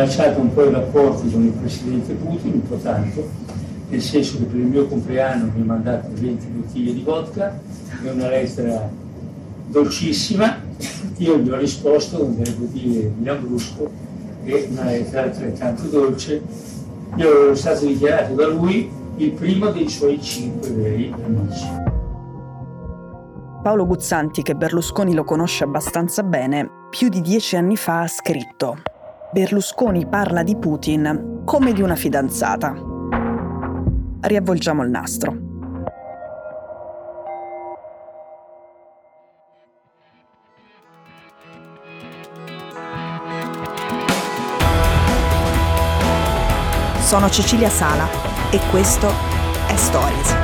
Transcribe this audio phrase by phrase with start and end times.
[0.00, 3.28] rilanciato un po' i rapporti con il presidente Putin, un po' tanto,
[3.88, 7.60] nel senso che per il mio compleanno mi ha mandato 20 bottiglie di vodka
[8.02, 8.88] e una lettera
[9.66, 10.56] dolcissima.
[11.18, 13.90] Io gli ho risposto con delle bottiglie di Lambrusco
[14.44, 16.42] e una lettera altrettanto dolce.
[17.16, 21.66] Io ero stato dichiarato da lui il primo dei suoi cinque veri amici.
[23.62, 28.78] Paolo Guzzanti, che Berlusconi lo conosce abbastanza bene, più di dieci anni fa ha scritto
[29.32, 32.74] Berlusconi parla di Putin come di una fidanzata.
[34.22, 35.48] Riavvolgiamo il nastro.
[46.98, 48.08] Sono Cecilia Sala
[48.50, 49.08] e questo
[49.68, 50.39] è Stories.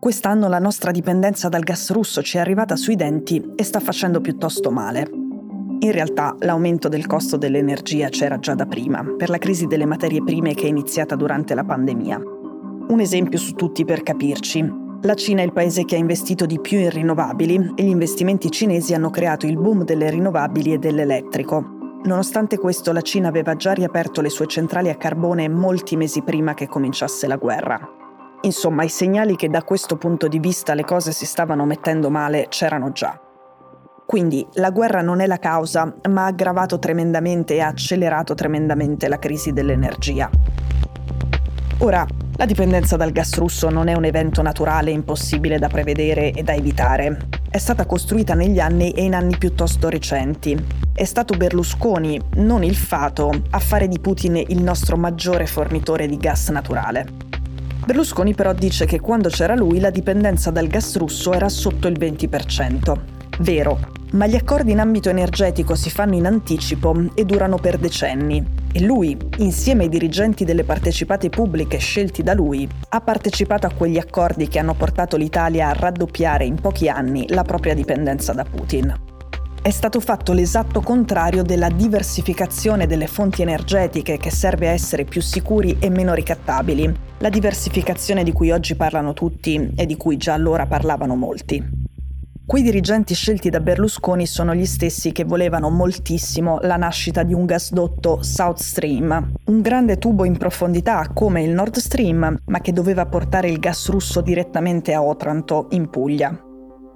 [0.00, 4.22] Quest'anno la nostra dipendenza dal gas russo ci è arrivata sui denti e sta facendo
[4.22, 5.06] piuttosto male.
[5.80, 10.24] In realtà l'aumento del costo dell'energia c'era già da prima, per la crisi delle materie
[10.24, 12.18] prime che è iniziata durante la pandemia.
[12.88, 14.66] Un esempio su tutti per capirci.
[15.02, 18.50] La Cina è il paese che ha investito di più in rinnovabili e gli investimenti
[18.50, 21.98] cinesi hanno creato il boom delle rinnovabili e dell'elettrico.
[22.04, 26.54] Nonostante questo la Cina aveva già riaperto le sue centrali a carbone molti mesi prima
[26.54, 27.99] che cominciasse la guerra.
[28.42, 32.46] Insomma, i segnali che da questo punto di vista le cose si stavano mettendo male
[32.48, 33.20] c'erano già.
[34.06, 39.08] Quindi la guerra non è la causa, ma ha aggravato tremendamente e ha accelerato tremendamente
[39.08, 40.30] la crisi dell'energia.
[41.78, 46.42] Ora, la dipendenza dal gas russo non è un evento naturale impossibile da prevedere e
[46.42, 47.28] da evitare.
[47.50, 50.58] È stata costruita negli anni e in anni piuttosto recenti.
[50.94, 56.16] È stato Berlusconi, non il fato, a fare di Putin il nostro maggiore fornitore di
[56.16, 57.29] gas naturale.
[57.90, 61.98] Berlusconi però dice che quando c'era lui la dipendenza dal gas russo era sotto il
[61.98, 62.96] 20%.
[63.40, 63.80] Vero,
[64.12, 68.46] ma gli accordi in ambito energetico si fanno in anticipo e durano per decenni.
[68.70, 73.98] E lui, insieme ai dirigenti delle partecipate pubbliche scelti da lui, ha partecipato a quegli
[73.98, 79.09] accordi che hanno portato l'Italia a raddoppiare in pochi anni la propria dipendenza da Putin
[79.62, 85.20] è stato fatto l'esatto contrario della diversificazione delle fonti energetiche che serve a essere più
[85.20, 90.32] sicuri e meno ricattabili, la diversificazione di cui oggi parlano tutti e di cui già
[90.32, 91.88] allora parlavano molti.
[92.46, 97.44] Quei dirigenti scelti da Berlusconi sono gli stessi che volevano moltissimo la nascita di un
[97.44, 103.06] gasdotto South Stream, un grande tubo in profondità come il Nord Stream, ma che doveva
[103.06, 106.48] portare il gas russo direttamente a Otranto, in Puglia.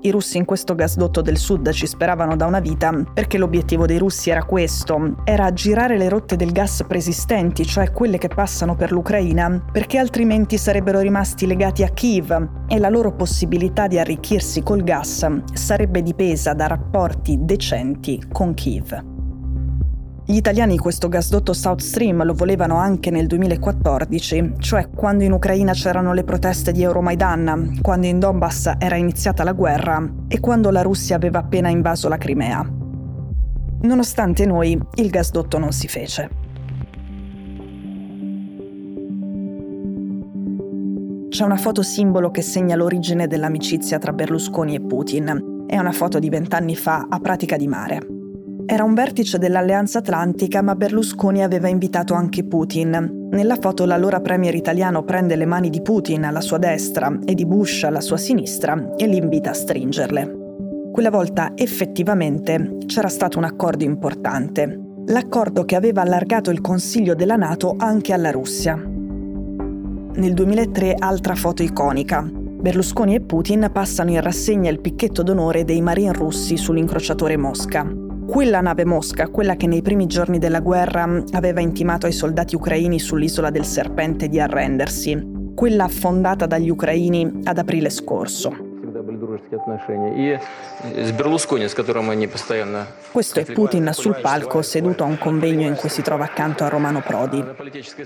[0.00, 3.98] I russi in questo gasdotto del sud ci speravano da una vita perché l'obiettivo dei
[3.98, 8.92] russi era questo, era girare le rotte del gas preesistenti, cioè quelle che passano per
[8.92, 14.84] l'Ucraina, perché altrimenti sarebbero rimasti legati a Kiev e la loro possibilità di arricchirsi col
[14.84, 19.17] gas sarebbe dipesa da rapporti decenti con Kiev.
[20.30, 25.72] Gli italiani questo gasdotto South Stream lo volevano anche nel 2014, cioè quando in Ucraina
[25.72, 30.82] c'erano le proteste di Euromaidan, quando in Donbass era iniziata la guerra e quando la
[30.82, 32.62] Russia aveva appena invaso la Crimea.
[33.80, 36.28] Nonostante noi, il gasdotto non si fece.
[41.30, 45.64] C'è una foto simbolo che segna l'origine dell'amicizia tra Berlusconi e Putin.
[45.66, 48.17] È una foto di vent'anni fa a Pratica di Mare.
[48.70, 53.28] Era un vertice dell'Alleanza Atlantica, ma Berlusconi aveva invitato anche Putin.
[53.30, 57.46] Nella foto l'allora premier italiano prende le mani di Putin alla sua destra e di
[57.46, 60.36] Bush alla sua sinistra e li invita a stringerle.
[60.92, 67.36] Quella volta effettivamente c'era stato un accordo importante, l'accordo che aveva allargato il Consiglio della
[67.36, 68.76] Nato anche alla Russia.
[68.76, 72.22] Nel 2003 altra foto iconica.
[72.30, 78.06] Berlusconi e Putin passano in rassegna il picchetto d'onore dei marin russi sull'incrociatore Mosca.
[78.28, 82.98] Quella nave Mosca, quella che nei primi giorni della guerra aveva intimato ai soldati ucraini
[82.98, 88.67] sull'isola del Serpente di arrendersi, quella affondata dagli ucraini ad aprile scorso.
[93.10, 96.68] Questo è Putin sul palco seduto a un convegno in cui si trova accanto a
[96.68, 97.44] Romano Prodi.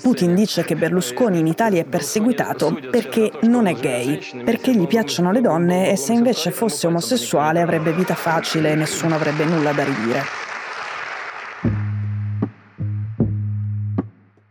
[0.01, 5.33] Putin dice che Berlusconi in Italia è perseguitato perché non è gay, perché gli piacciono
[5.33, 9.85] le donne e se invece fosse omosessuale avrebbe vita facile e nessuno avrebbe nulla da
[9.85, 10.23] ridire.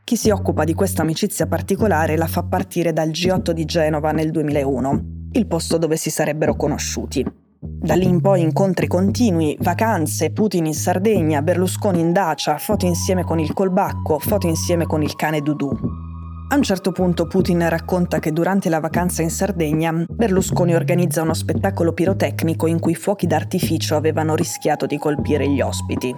[0.04, 4.32] Chi si occupa di questa amicizia particolare la fa partire dal G8 di Genova nel
[4.32, 7.26] 2001 il posto dove si sarebbero conosciuti.
[7.64, 13.24] Da lì in poi incontri continui, vacanze, Putin in Sardegna, Berlusconi in Dacia, foto insieme
[13.24, 15.70] con il colbacco, foto insieme con il cane Dudu.
[16.50, 21.34] A un certo punto Putin racconta che durante la vacanza in Sardegna Berlusconi organizza uno
[21.34, 26.14] spettacolo pirotecnico in cui fuochi d'artificio avevano rischiato di colpire gli ospiti.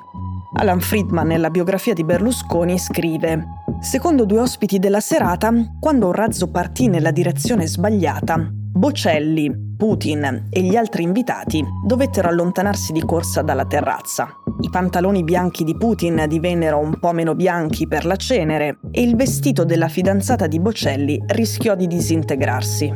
[0.55, 3.45] Alan Friedman nella biografia di Berlusconi scrive
[3.79, 10.61] Secondo due ospiti della serata, quando un razzo partì nella direzione sbagliata, Bocelli, Putin e
[10.61, 14.35] gli altri invitati dovettero allontanarsi di corsa dalla terrazza.
[14.61, 19.15] I pantaloni bianchi di Putin divennero un po' meno bianchi per la cenere e il
[19.15, 22.91] vestito della fidanzata di Bocelli rischiò di disintegrarsi.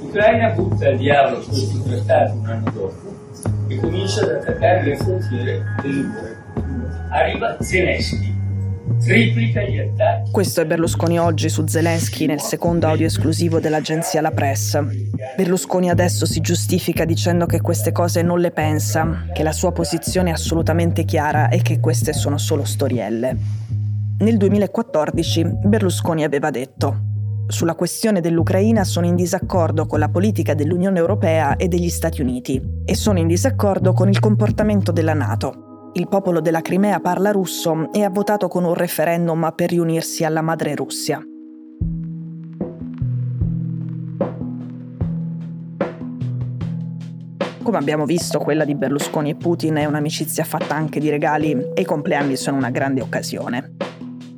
[0.00, 3.14] L'Ucraina butta il diavolo su questi trattati un anno dopo
[3.68, 7.08] e comincia ad attaccare le frontiere dell'Ucraina.
[7.10, 8.31] Arriva Zelensky.
[10.30, 15.08] Questo è Berlusconi oggi su Zelensky nel secondo audio esclusivo dell'agenzia La Presse.
[15.36, 20.30] Berlusconi adesso si giustifica dicendo che queste cose non le pensa, che la sua posizione
[20.30, 23.36] è assolutamente chiara e che queste sono solo storielle.
[24.18, 27.10] Nel 2014 Berlusconi aveva detto
[27.52, 32.62] sulla questione dell'Ucraina sono in disaccordo con la politica dell'Unione Europea e degli Stati Uniti
[32.84, 35.71] e sono in disaccordo con il comportamento della Nato.
[35.94, 40.40] Il popolo della Crimea parla russo e ha votato con un referendum per riunirsi alla
[40.40, 41.22] madre Russia.
[47.62, 51.82] Come abbiamo visto, quella di Berlusconi e Putin è un'amicizia fatta anche di regali e
[51.82, 53.76] i compleanni sono una grande occasione.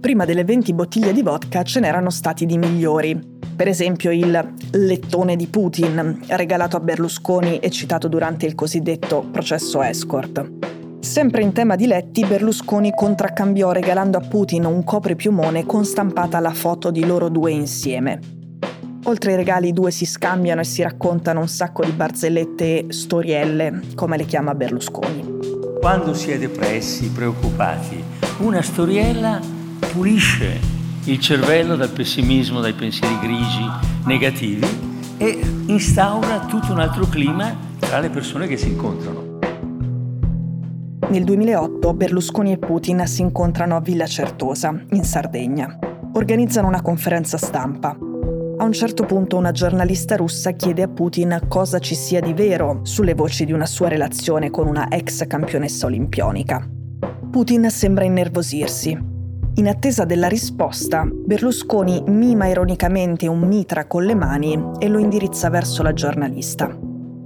[0.01, 3.17] Prima delle 20 bottiglie di vodka ce n'erano stati di migliori.
[3.55, 9.81] Per esempio il lettone di Putin, regalato a Berlusconi e citato durante il cosiddetto processo
[9.83, 10.74] escort.
[11.05, 16.55] Sempre in tema di letti, Berlusconi contraccambiò regalando a Putin un copripiumone con stampata la
[16.55, 18.19] foto di loro due insieme.
[19.05, 22.87] Oltre ai regali i due si scambiano e si raccontano un sacco di barzellette e
[22.89, 25.41] storielle, come le chiama Berlusconi.
[25.79, 28.03] Quando si è depressi, preoccupati,
[28.39, 29.41] una storiella
[29.93, 30.59] pulisce
[31.05, 33.71] il cervello dal pessimismo, dai pensieri grigi,
[34.07, 34.67] negativi
[35.19, 39.34] e instaura tutto un altro clima tra le persone che si incontrano.
[41.07, 45.79] Nel 2008 Berlusconi e Putin si incontrano a Villa Certosa, in Sardegna.
[46.15, 47.91] Organizzano una conferenza stampa.
[47.91, 52.81] A un certo punto una giornalista russa chiede a Putin cosa ci sia di vero
[52.83, 56.67] sulle voci di una sua relazione con una ex campionessa olimpionica.
[57.31, 59.13] Putin sembra innervosirsi.
[59.57, 65.51] In attesa della risposta, Berlusconi mima ironicamente un mitra con le mani e lo indirizza
[65.51, 66.77] verso la giornalista.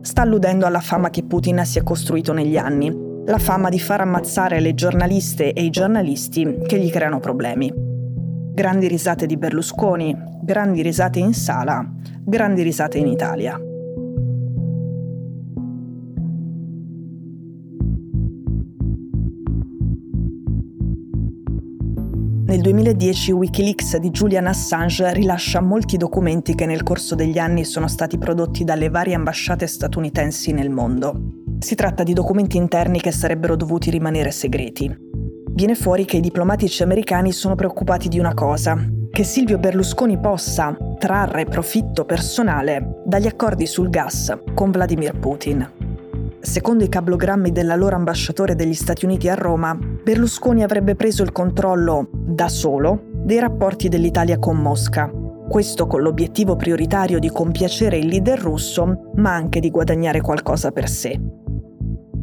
[0.01, 4.01] Sta alludendo alla fama che Putin si è costruito negli anni la fama di far
[4.01, 7.71] ammazzare le giornaliste e i giornalisti che gli creano problemi.
[7.75, 11.87] Grandi risate di Berlusconi, grandi risate in sala,
[12.25, 13.61] grandi risate in Italia.
[22.47, 27.89] Nel 2010 Wikileaks di Julian Assange rilascia molti documenti che nel corso degli anni sono
[27.89, 31.48] stati prodotti dalle varie ambasciate statunitensi nel mondo.
[31.61, 34.97] Si tratta di documenti interni che sarebbero dovuti rimanere segreti.
[35.51, 38.79] Viene fuori che i diplomatici americani sono preoccupati di una cosa,
[39.11, 45.69] che Silvio Berlusconi possa trarre profitto personale dagli accordi sul gas con Vladimir Putin.
[46.39, 52.09] Secondo i cablogrammi dell'allora ambasciatore degli Stati Uniti a Roma, Berlusconi avrebbe preso il controllo,
[52.13, 55.11] da solo, dei rapporti dell'Italia con Mosca,
[55.49, 60.89] questo con l'obiettivo prioritario di compiacere il leader russo, ma anche di guadagnare qualcosa per
[60.89, 61.19] sé.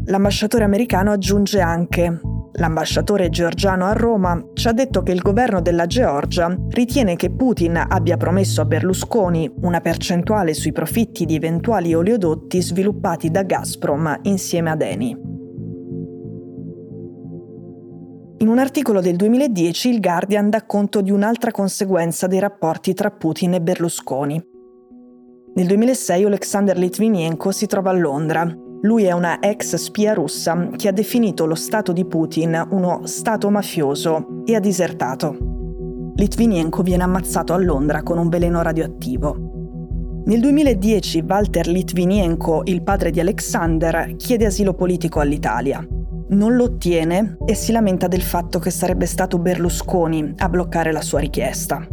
[0.06, 2.20] L'ambasciatore americano aggiunge anche
[2.58, 7.76] L'ambasciatore georgiano a Roma ci ha detto che il governo della Georgia ritiene che Putin
[7.76, 14.72] abbia promesso a Berlusconi una percentuale sui profitti di eventuali oleodotti sviluppati da Gazprom insieme
[14.72, 15.34] ad Eni.
[18.38, 23.12] In un articolo del 2010 il Guardian dà conto di un'altra conseguenza dei rapporti tra
[23.12, 24.42] Putin e Berlusconi.
[25.56, 30.88] Nel 2006 Alexander Litvinenko si trova a Londra lui è una ex spia russa che
[30.88, 35.36] ha definito lo Stato di Putin uno Stato mafioso e ha disertato.
[36.16, 39.54] Litvinenko viene ammazzato a Londra con un veleno radioattivo.
[40.26, 45.86] Nel 2010 Walter Litvinenko, il padre di Alexander, chiede asilo politico all'Italia.
[46.28, 51.02] Non lo ottiene e si lamenta del fatto che sarebbe stato Berlusconi a bloccare la
[51.02, 51.88] sua richiesta.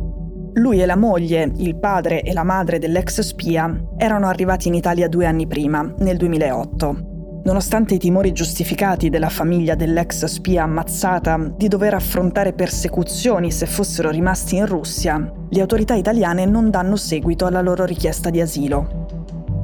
[0.56, 5.08] Lui e la moglie, il padre e la madre dell'ex spia erano arrivati in Italia
[5.08, 7.40] due anni prima, nel 2008.
[7.44, 14.10] Nonostante i timori giustificati della famiglia dell'ex spia ammazzata di dover affrontare persecuzioni se fossero
[14.10, 19.06] rimasti in Russia, le autorità italiane non danno seguito alla loro richiesta di asilo.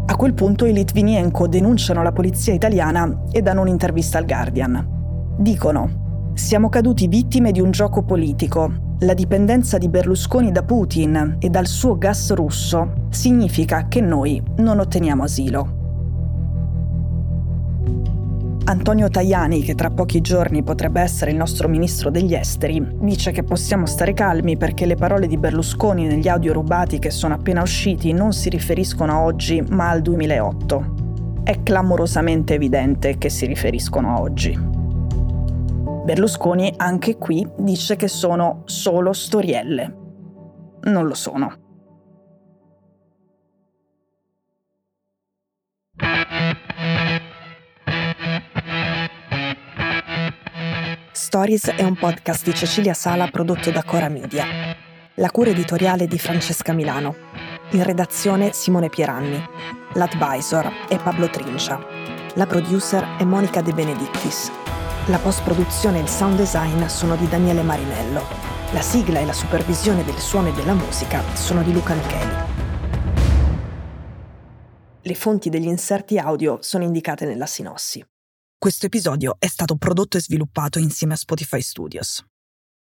[0.06, 5.36] A quel punto i Litvinienko denunciano la polizia italiana e danno un'intervista al Guardian.
[5.38, 11.48] Dicono: Siamo caduti vittime di un gioco politico La dipendenza di Berlusconi da Putin e
[11.50, 15.76] dal suo gas russo significa che noi non otteniamo asilo.
[18.64, 23.44] Antonio Tajani, che tra pochi giorni potrebbe essere il nostro ministro degli esteri, dice che
[23.44, 28.12] possiamo stare calmi perché le parole di Berlusconi negli audio rubati che sono appena usciti
[28.12, 30.94] non si riferiscono a oggi ma al 2008.
[31.44, 34.67] È clamorosamente evidente che si riferiscono a oggi.
[36.08, 39.94] Berlusconi anche qui dice che sono solo storielle.
[40.84, 41.54] Non lo sono.
[51.12, 54.46] Stories è un podcast di Cecilia Sala prodotto da Cora Media.
[55.16, 57.14] La cura editoriale di Francesca Milano.
[57.72, 59.38] In redazione Simone Pieranni.
[59.92, 61.78] L'advisor è Pablo Trincia.
[62.36, 64.67] La producer è Monica De Benedictis.
[65.08, 68.20] La post-produzione e il sound design sono di Daniele Marinello.
[68.72, 72.32] La sigla e la supervisione del suono e della musica sono di Luca Micheli.
[75.00, 78.04] Le fonti degli inserti audio sono indicate nella sinossi.
[78.58, 82.22] Questo episodio è stato prodotto e sviluppato insieme a Spotify Studios.